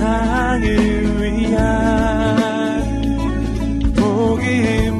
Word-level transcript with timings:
세상을 0.00 0.64
위한 1.20 2.80
복음의 3.94 4.90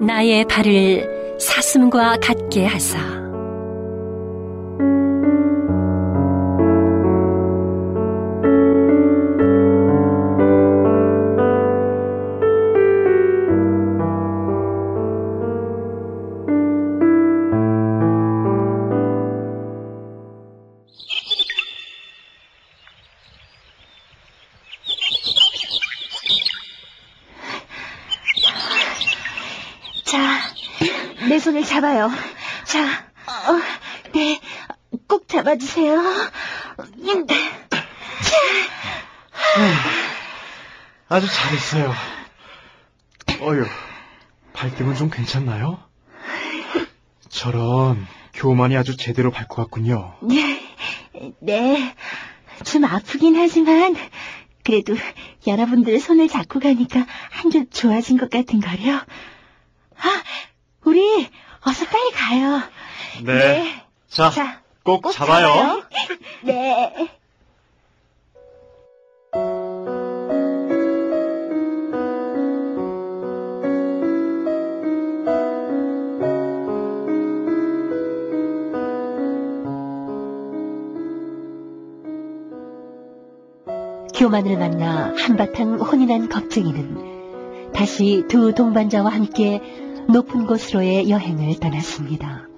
나의 0.00 0.44
발을 0.46 1.19
사슴과 1.40 2.18
같게 2.20 2.66
하사. 2.66 2.98
자, 30.04 30.49
내 31.30 31.38
손을 31.38 31.62
잡아요. 31.64 32.10
자, 32.64 32.82
어, 32.82 33.60
네, 34.12 34.40
꼭 35.06 35.28
잡아주세요. 35.28 36.00
음, 36.00 37.26
아주 41.08 41.28
잘했어요. 41.32 41.94
어휴, 43.42 43.64
발등은 44.54 44.96
좀 44.96 45.08
괜찮나요? 45.08 45.78
저런 47.28 48.08
교만이 48.34 48.76
아주 48.76 48.96
제대로 48.96 49.30
밟고 49.30 49.54
갔군요. 49.54 50.16
네, 51.38 51.94
좀 52.64 52.84
아프긴 52.84 53.36
하지만, 53.36 53.94
그래도 54.64 54.96
여러분들 55.46 56.00
손을 56.00 56.28
잡고 56.28 56.58
가니까 56.58 57.06
한결 57.30 57.66
좋아진 57.70 58.18
것 58.18 58.30
같은걸요. 58.30 59.00
아, 60.02 60.22
우리 60.90 61.28
어서 61.64 61.86
빨리 61.86 62.10
가요. 62.10 62.62
네. 63.22 63.80
자, 64.08 64.28
자, 64.30 64.60
꼭, 64.82 65.02
꼭 65.02 65.12
잡아요. 65.12 65.46
잡아요. 65.46 65.82
네. 66.42 67.08
교만을 84.16 84.58
만나 84.58 85.14
한바탕 85.16 85.78
혼이 85.78 86.06
난 86.06 86.28
겁쟁이는 86.28 87.70
다시 87.72 88.24
두 88.28 88.52
동반자와 88.54 89.10
함께 89.12 89.62
높은 90.12 90.46
곳으로의 90.46 91.08
여행을 91.08 91.60
떠났습니다. 91.60 92.48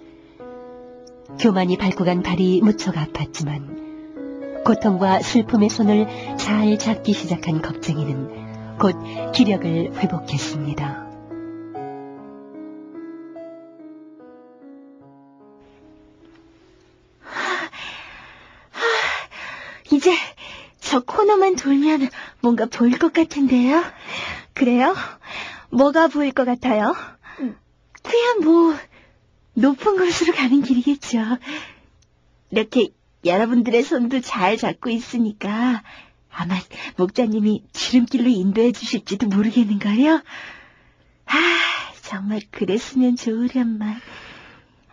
교만이 1.38 1.76
밟고 1.76 2.04
간 2.04 2.22
발이 2.22 2.62
무척 2.62 2.94
아팠지만 2.94 4.64
고통과 4.64 5.20
슬픔의 5.20 5.68
손을 5.68 6.36
잘 6.38 6.78
잡기 6.78 7.12
시작한 7.12 7.60
겁쟁이는 7.60 8.78
곧 8.78 8.96
기력을 9.32 9.92
회복했습니다. 9.98 11.10
이제 19.92 20.14
저 20.80 21.00
코너만 21.00 21.56
돌면 21.56 22.08
뭔가 22.40 22.64
보일 22.64 22.98
것 22.98 23.12
같은데요. 23.12 23.82
그래요? 24.54 24.94
뭐가 25.70 26.08
보일 26.08 26.32
것 26.32 26.46
같아요? 26.46 26.94
그냥 28.22 28.40
뭐 28.44 28.78
높은 29.54 29.96
곳으로 29.98 30.32
가는 30.32 30.62
길이겠죠. 30.62 31.18
이렇게 32.50 32.90
여러분들의 33.24 33.82
손도 33.82 34.20
잘 34.20 34.56
잡고 34.56 34.90
있으니까 34.90 35.82
아마 36.30 36.54
목자님이 36.96 37.64
지름길로 37.72 38.28
인도해 38.28 38.70
주실지도 38.70 39.26
모르겠는걸요. 39.26 40.22
아, 41.26 41.36
정말 42.02 42.40
그랬으면 42.52 43.16
좋으련만. 43.16 44.00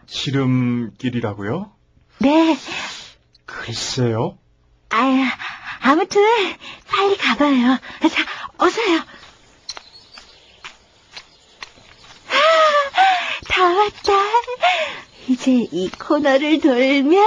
지름길이라고요? 0.08 1.72
네, 2.20 2.58
글쎄요. 3.46 4.40
아야, 4.90 5.30
아무튼 5.82 6.22
빨리 6.88 7.16
가봐요. 7.16 7.78
자, 8.10 8.26
어서요. 8.58 8.98
아, 12.28 12.34
다 13.60 13.74
왔다. 13.74 14.14
이제 15.28 15.68
이 15.70 15.90
코너를 15.90 16.62
돌면 16.62 17.22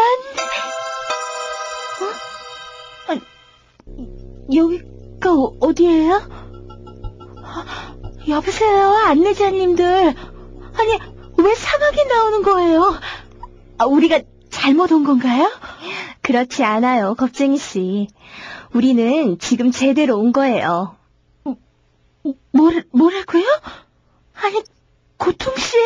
어? 2.00 3.12
아, 3.12 3.20
여기가 4.54 5.30
어- 5.30 5.54
어디예요? 5.60 6.14
아, 7.44 7.94
여보세요, 8.28 8.88
안내자님들. 9.08 10.14
아니, 10.74 10.98
왜 11.36 11.54
사막이 11.54 12.04
나오는 12.06 12.42
거예요? 12.42 12.94
아, 13.76 13.84
우리가 13.84 14.20
잘못 14.48 14.90
온 14.90 15.04
건가요? 15.04 15.50
그렇지 16.22 16.64
않아요, 16.64 17.14
겁쟁이 17.14 17.58
씨. 17.58 18.08
우리는 18.72 19.38
지금 19.38 19.70
제대로 19.70 20.16
온 20.18 20.32
거예요. 20.32 20.96
뭘, 22.52 22.84
뭐라고요? 22.90 23.44
아니, 24.34 24.62
고통 25.16 25.54
씨, 25.56 25.76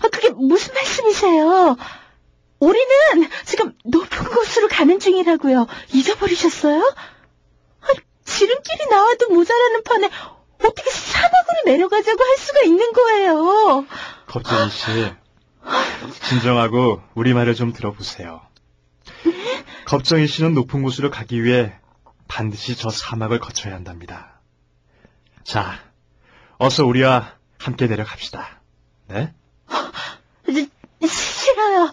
아, 0.00 0.08
그게 0.08 0.30
무슨 0.30 0.74
말씀이세요? 0.74 1.76
우리는 2.60 3.30
지금 3.44 3.72
높은 3.84 4.26
곳으로 4.28 4.68
가는 4.68 4.98
중이라고요. 4.98 5.66
잊어버리셨어요? 5.94 6.94
아니, 7.80 7.98
지름길이 8.24 8.86
나와도 8.90 9.28
모자라는 9.30 9.82
판에 9.84 10.10
어떻게 10.64 10.90
사막으로 10.90 11.62
내려가자고 11.66 12.22
할 12.22 12.36
수가 12.36 12.60
있는 12.62 12.92
거예요? 12.92 13.86
겁쟁이 14.26 14.70
씨, 14.70 15.12
진정하고 16.28 17.00
우리 17.14 17.32
말을 17.32 17.54
좀 17.54 17.72
들어보세요. 17.72 18.42
겁쟁이 19.86 20.26
씨는 20.26 20.54
높은 20.54 20.82
곳으로 20.82 21.10
가기 21.10 21.42
위해 21.44 21.72
반드시 22.26 22.76
저 22.76 22.90
사막을 22.90 23.38
거쳐야 23.38 23.74
한답니다. 23.74 24.40
자, 25.44 25.78
어서 26.58 26.84
우리와 26.84 27.37
함께 27.58 27.86
내려갑시다. 27.86 28.60
네? 29.08 29.34
시- 30.48 30.70
싫어요. 31.06 31.92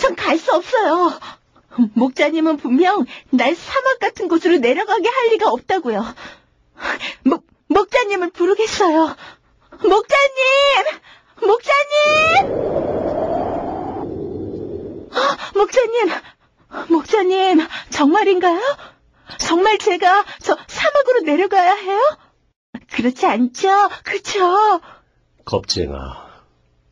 전 0.00 0.14
갈 0.16 0.38
수 0.38 0.52
없어요. 0.54 1.18
목자님은 1.94 2.56
분명 2.58 3.04
날 3.30 3.54
사막 3.54 3.98
같은 3.98 4.28
곳으로 4.28 4.58
내려가게 4.58 5.08
할 5.08 5.28
리가 5.30 5.48
없다고요. 5.50 6.04
목, 7.24 7.46
목자님을 7.68 8.30
부르겠어요. 8.30 9.16
목자님! 9.82 11.00
목자님! 11.42 12.74
아, 15.12 15.36
목자님! 15.54 16.10
목자님, 16.88 17.66
정말인가요? 17.90 18.60
정말 19.38 19.78
제가 19.78 20.24
저 20.42 20.56
사막으로 20.66 21.20
내려가야 21.20 21.74
해요? 21.74 22.00
그렇지 22.92 23.26
않죠? 23.26 23.88
그쵸? 24.04 24.80
겁쟁아, 25.44 26.26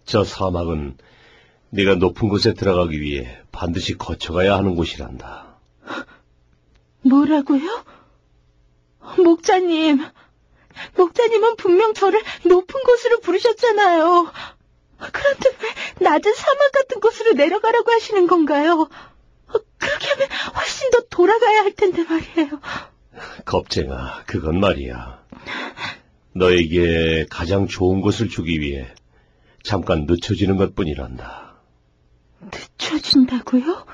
저 0.05 0.25
사막은 0.25 0.97
네가 1.71 1.95
높은 1.95 2.29
곳에 2.29 2.53
들어가기 2.55 3.01
위해 3.01 3.39
반드시 3.51 3.97
거쳐가야 3.97 4.57
하는 4.57 4.75
곳이란다. 4.75 5.57
뭐라고요? 7.03 7.85
목자님, 9.19 10.05
목자님은 10.97 11.57
분명 11.57 11.95
저를 11.95 12.23
높은 12.45 12.81
곳으로 12.83 13.21
부르셨잖아요. 13.21 14.31
그런데 14.99 15.51
왜 15.63 16.05
낮은 16.05 16.35
사막 16.35 16.73
같은 16.73 17.01
곳으로 17.01 17.33
내려가라고 17.33 17.91
하시는 17.91 18.27
건가요? 18.27 18.89
그렇게 19.79 20.09
하면 20.09 20.29
훨씬 20.57 20.91
더 20.91 21.01
돌아가야 21.11 21.61
할 21.63 21.73
텐데 21.73 22.05
말이에요. 22.05 22.61
겁쟁아, 23.45 24.23
그건 24.27 24.61
말이야. 24.61 25.23
너에게 26.35 27.27
가장 27.31 27.67
좋은 27.67 28.01
것을 28.01 28.29
주기 28.29 28.61
위해 28.61 28.87
잠깐 29.63 30.07
늦춰지는 30.09 30.57
것 30.57 30.75
뿐이란다. 30.75 31.55
늦춰진다고요? 32.41 33.87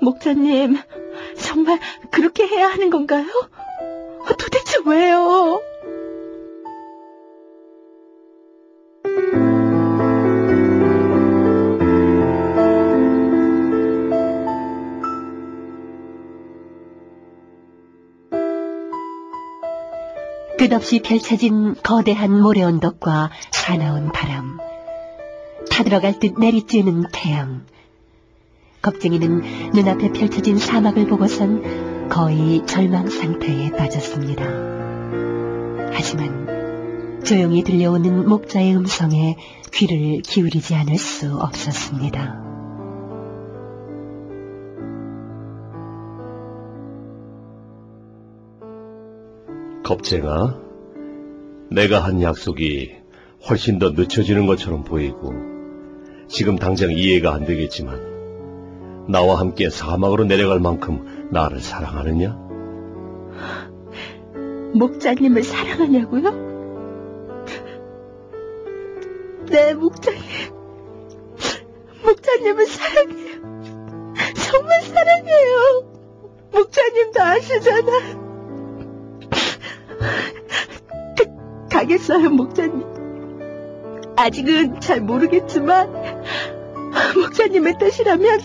목자님, 0.00 0.78
정말 1.38 1.78
그렇게 2.10 2.46
해야 2.46 2.68
하는 2.68 2.90
건가요? 2.90 3.26
도대체 4.38 4.78
왜요? 4.86 5.60
끝없이 20.60 21.00
펼쳐진 21.00 21.74
거대한 21.82 22.38
모래 22.38 22.60
언덕과 22.60 23.30
사나운 23.50 24.12
바람, 24.12 24.58
타들어갈 25.70 26.18
듯 26.18 26.34
내리쬐는 26.34 27.08
태양. 27.14 27.64
겁쟁이는 28.82 29.70
눈앞에 29.72 30.12
펼쳐진 30.12 30.58
사막을 30.58 31.06
보고선 31.06 32.10
거의 32.10 32.66
절망 32.66 33.08
상태에 33.08 33.70
빠졌습니다. 33.70 34.44
하지만 35.94 37.22
조용히 37.24 37.64
들려오는 37.64 38.28
목자의 38.28 38.76
음성에 38.76 39.36
귀를 39.72 40.20
기울이지 40.20 40.74
않을 40.74 40.98
수 40.98 41.38
없었습니다. 41.38 42.49
겁쟁아, 49.90 50.56
내가 51.68 51.98
한 51.98 52.22
약속이 52.22 52.94
훨씬 53.48 53.80
더 53.80 53.90
늦춰지는 53.90 54.46
것처럼 54.46 54.84
보이고, 54.84 55.32
지금 56.28 56.54
당장 56.54 56.92
이해가 56.92 57.34
안 57.34 57.44
되겠지만, 57.44 59.08
나와 59.08 59.40
함께 59.40 59.68
사막으로 59.68 60.26
내려갈 60.26 60.60
만큼 60.60 61.28
나를 61.32 61.58
사랑하느냐? 61.58 62.38
목자님을 64.74 65.42
사랑하냐고요? 65.42 66.30
네, 69.50 69.74
목자님. 69.74 70.22
목자님을 72.04 72.66
사랑해요. 72.66 73.40
정말 74.46 74.82
사랑해요. 74.82 75.90
목자님도 76.52 77.20
아시잖아. 77.20 78.19
가, 80.00 81.24
가겠어요, 81.70 82.30
목자님. 82.30 82.84
아직은 84.16 84.80
잘 84.80 85.00
모르겠지만, 85.00 85.92
목자님의 87.14 87.78
뜻이라면 87.78 88.40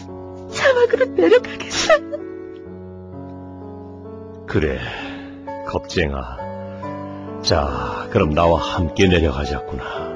사막으로 0.50 1.06
내려가겠어요. 1.16 2.16
그래, 4.48 4.80
겁쟁아. 5.68 6.38
자, 7.42 8.07
그럼 8.12 8.34
나와 8.34 8.60
함께 8.60 9.07
내려가자꾸나. 9.07 10.15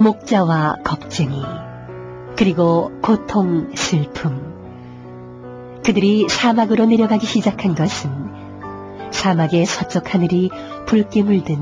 목자와 0.00 0.76
겁쟁이, 0.84 1.42
그리고 2.36 2.92
고통, 3.02 3.74
슬픔. 3.74 4.48
그들이 5.84 6.28
사막으로 6.28 6.86
내려가기 6.86 7.26
시작한 7.26 7.74
것은 7.74 8.10
사막의 9.10 9.66
서쪽 9.66 10.14
하늘이 10.14 10.50
붉게 10.86 11.22
물든 11.22 11.58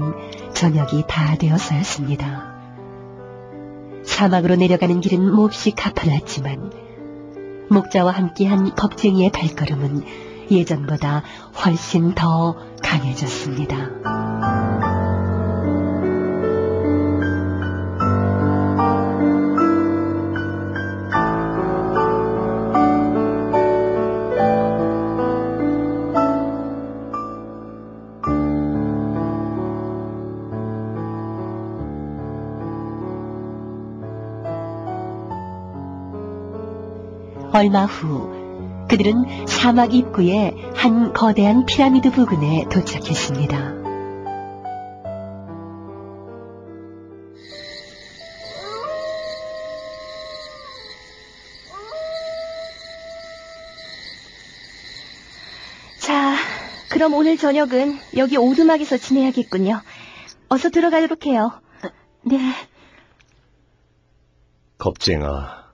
저녁이 0.53 1.05
다 1.09 1.37
되어서였습니다. 1.37 2.55
사막으로 4.05 4.57
내려가는 4.57 5.01
길은 5.01 5.35
몹시 5.35 5.71
가팔랐지만 5.71 6.73
목자와 7.71 8.13
함께한 8.13 8.75
겁쟁이의 8.75 9.31
발걸음은 9.31 10.05
예전보다 10.51 11.23
훨씬 11.65 12.15
더 12.15 12.57
강해졌습니다. 12.83 14.36
얼마 37.57 37.87
후 37.87 38.87
그들은 38.87 39.47
사막 39.47 39.95
입구에 39.95 40.53
한 40.75 41.15
거대한 41.15 41.65
피라미드 41.65 42.11
부근에 42.11 42.67
도착했습니다. 42.71 43.57
자, 55.99 56.37
그럼 56.91 57.15
오늘 57.15 57.39
저녁은 57.39 57.99
여기 58.19 58.37
오두막에서 58.37 58.99
지내야겠군요. 58.99 59.81
어서 60.51 60.69
들어가도록 60.69 61.25
해요. 61.25 61.59
네. 62.21 62.39
겁쟁아, 64.77 65.73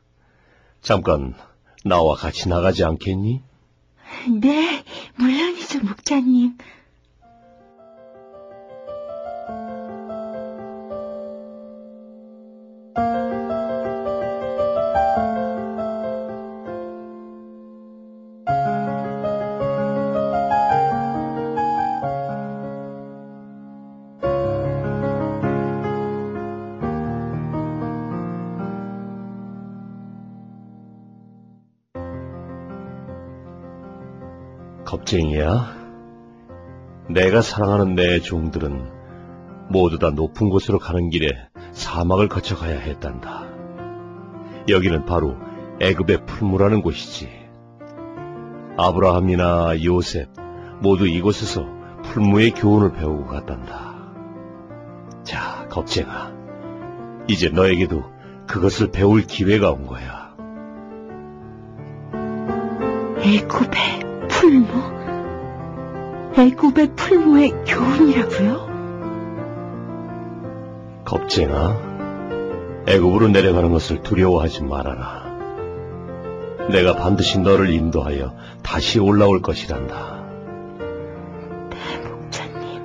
잠깐 0.81 1.35
나와 1.85 2.15
같이 2.15 2.49
나가지 2.49 2.85
않겠니? 2.85 3.43
네, 4.41 4.85
물론이죠, 5.17 5.81
목자님. 5.81 6.57
겁쟁이야. 34.93 35.75
내가 37.09 37.41
사랑하는 37.41 37.95
내 37.95 38.21
종들은 38.21 38.91
모두 39.71 39.99
다 39.99 40.11
높은 40.11 40.51
곳으로 40.51 40.79
가는 40.79 41.09
길에 41.09 41.29
사막을 41.73 42.29
거쳐 42.29 42.57
가야 42.57 42.79
했단다. 42.79 43.47
여기는 44.69 45.07
바로 45.07 45.37
애굽의 45.81 46.27
풀무라는 46.27 46.83
곳이지. 46.83 47.31
아브라함이나 48.77 49.83
요셉 49.83 50.29
모두 50.83 51.07
이곳에서 51.07 51.67
풀무의 52.03 52.51
교훈을 52.51 52.93
배우고 52.93 53.27
갔단다. 53.27 53.95
자, 55.25 55.67
겁쟁아. 55.71 56.33
이제 57.29 57.49
너에게도 57.49 58.05
그것을 58.47 58.91
배울 58.91 59.23
기회가 59.23 59.71
온 59.71 59.87
거야. 59.87 60.35
애굽의 63.23 64.12
풀무? 64.33 64.67
애굽의 66.37 66.97
풀무의 66.97 67.53
교훈이라고요? 67.67 68.73
겁쟁아, 71.05 71.77
애굽으로 72.89 73.29
내려가는 73.29 73.71
것을 73.71 74.03
두려워하지 74.03 74.65
말아라. 74.65 75.31
내가 76.71 76.97
반드시 76.97 77.39
너를 77.39 77.71
인도하여 77.71 78.35
다시 78.63 78.99
올라올 78.99 79.43
것이란다. 79.43 80.25
목자님. 82.09 82.83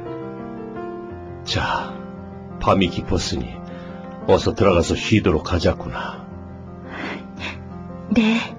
자, 1.45 1.93
밤이 2.59 2.89
깊었으니 2.89 3.55
어서 4.27 4.53
들어가서 4.53 4.95
쉬도록 4.95 5.53
하자꾸나. 5.53 6.27
네. 8.09 8.56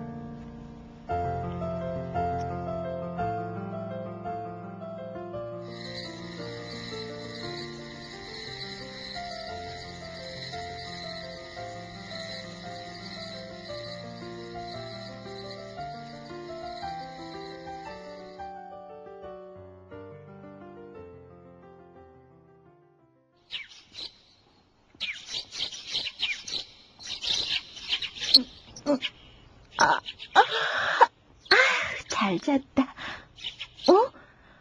잘 32.08 32.38
잤다. 32.38 32.82
어? 32.82 34.12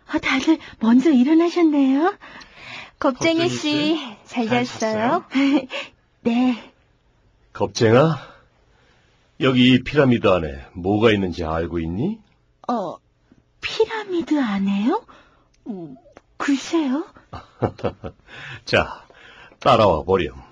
아, 0.07 0.19
다들 0.19 0.57
먼저 0.79 1.11
일어나셨네요. 1.11 2.17
겁쟁이 2.99 3.49
씨, 3.49 3.99
잘 4.25 4.47
잤어요? 4.65 5.25
네. 6.21 6.73
겁쟁아, 7.53 8.17
여기 9.41 9.73
이 9.73 9.83
피라미드 9.83 10.27
안에 10.27 10.65
뭐가 10.73 11.11
있는지 11.11 11.43
알고 11.43 11.79
있니? 11.79 12.19
어, 12.67 12.97
피라미드 13.61 14.39
안에요? 14.39 15.05
음, 15.67 15.95
글쎄요. 16.37 17.05
자, 18.65 19.05
따라와 19.59 20.03
보렴. 20.03 20.46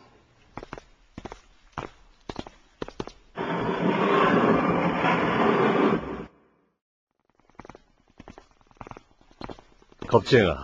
겁쟁아, 10.15 10.63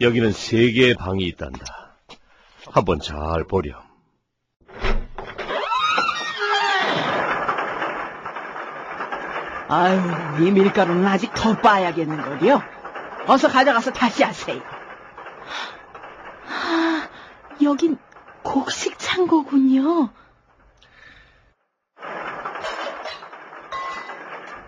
여기는 0.00 0.32
세 0.32 0.70
개의 0.72 0.94
방이 0.94 1.24
있단다. 1.24 1.94
한번 2.70 3.00
잘 3.00 3.44
보렴. 3.44 3.74
아유, 9.68 10.00
이 10.40 10.50
밀가루는 10.52 11.06
아직 11.06 11.34
더 11.34 11.54
빠야겠는걸요? 11.60 12.62
어서 13.26 13.48
가져가서 13.48 13.92
다시 13.92 14.22
하세요. 14.22 14.62
아, 16.48 17.08
여긴 17.62 17.98
곡식 18.42 18.98
창고군요. 18.98 20.08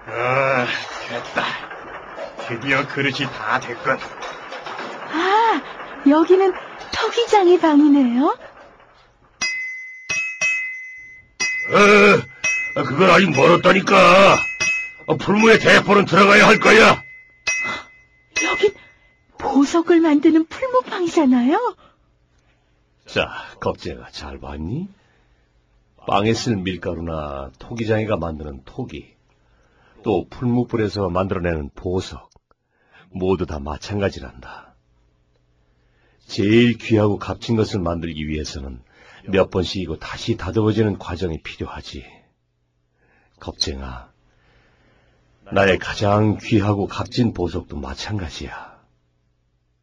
아, 0.06 0.66
됐다. 1.08 1.67
드디어 2.48 2.86
그릇이 2.86 3.18
다 3.30 3.60
됐군. 3.60 3.98
아, 5.12 5.62
여기는 6.08 6.52
토기장의 6.94 7.60
방이네요. 7.60 8.38
어, 11.70 12.82
그건 12.82 13.10
아직 13.10 13.30
멀었다니까. 13.30 14.36
어, 15.06 15.16
풀무에 15.16 15.58
대포는 15.58 16.06
들어가야 16.06 16.46
할 16.46 16.58
거야. 16.58 17.02
여긴 18.44 18.74
보석을 19.38 20.00
만드는 20.00 20.46
풀무방이잖아요. 20.46 21.76
자, 23.06 23.30
겁쟁아, 23.60 24.10
잘 24.10 24.38
봤니? 24.38 24.88
빵에 26.06 26.32
쓸 26.32 26.56
밀가루나 26.56 27.50
토기장이가 27.58 28.16
만드는 28.16 28.62
토기, 28.64 29.14
또 30.02 30.26
풀무불에서 30.28 31.10
만들어내는 31.10 31.70
보석, 31.74 32.27
모두 33.10 33.46
다 33.46 33.58
마찬가지란다. 33.58 34.74
제일 36.26 36.76
귀하고 36.76 37.18
값진 37.18 37.56
것을 37.56 37.80
만들기 37.80 38.28
위해서는 38.28 38.82
몇 39.26 39.50
번씩이고 39.50 39.98
다시 39.98 40.36
다듬어지는 40.36 40.98
과정이 40.98 41.42
필요하지. 41.42 42.04
겁쟁아, 43.40 44.10
나의 45.52 45.78
가장 45.78 46.38
귀하고 46.38 46.86
값진 46.86 47.32
보석도 47.32 47.78
마찬가지야. 47.78 48.78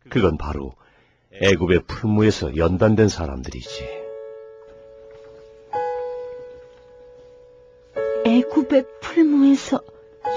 그건 0.09 0.37
바로 0.37 0.75
애굽의 1.41 1.83
풀무에서 1.87 2.55
연단된 2.57 3.09
사람들이지. 3.09 4.05
애굽의 8.25 8.85
풀무에서 9.01 9.81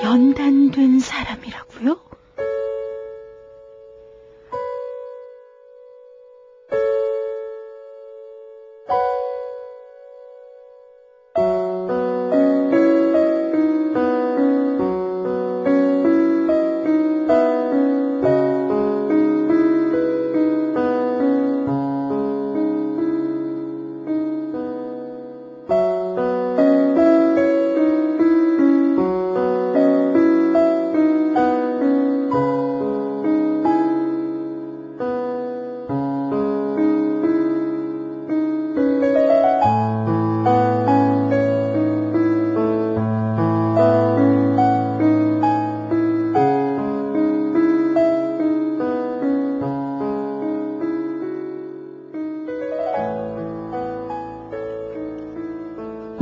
연단된 0.03 1.01
사람이라고요? 1.01 2.08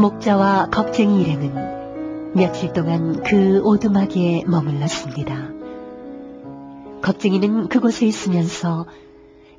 목자와 0.06 0.68
겁쟁이 0.70 1.20
일행은 1.20 2.32
며칠 2.34 2.72
동안 2.72 3.25
그 3.25 3.60
오두막에 3.64 4.44
머물렀습니다. 4.46 5.48
겁쟁이는 7.02 7.66
그곳에 7.66 8.06
있으면서 8.06 8.86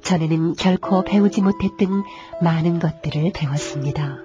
전에는 0.03 0.53
결코 0.53 1.03
배우지 1.03 1.41
못했던 1.41 2.05
많은 2.41 2.79
것들을 2.79 3.33
배웠습니다. 3.33 4.19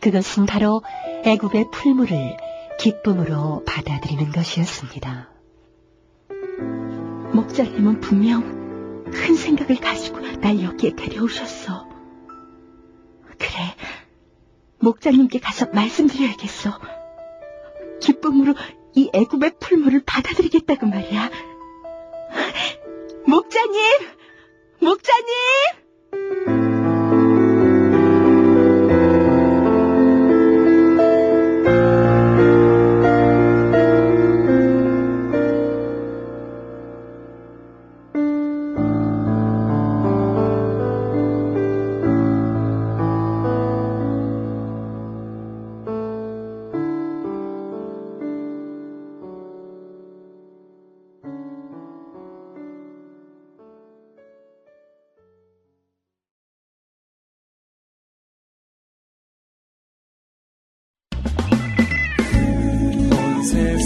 그것은 0.00 0.46
바로 0.46 0.80
애굽의 1.24 1.72
풀물을 1.72 2.36
기쁨으로 2.78 3.64
받아들이는 3.66 4.30
것이었습니다. 4.30 5.28
목자님은 7.32 7.98
분명 7.98 9.10
큰 9.10 9.34
생각을 9.34 9.80
가지고 9.80 10.20
날 10.20 10.62
여기에 10.62 10.94
데려오셨어. 10.94 11.89
그래, 14.80 14.86
목자님께 14.90 15.38
가서 15.40 15.66
말씀드려야겠어. 15.72 16.78
기쁨으로 18.00 18.54
이 18.94 19.10
애굽의 19.12 19.52
풀물을 19.60 20.02
받아들이겠다고 20.04 20.86
말이야. 20.86 21.30
목자님! 23.26 23.80
목자님! 24.80 25.79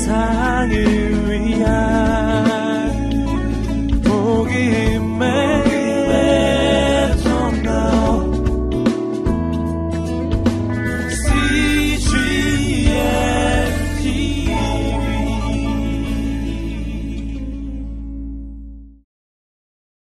온 0.04 0.11
세상 0.11 0.43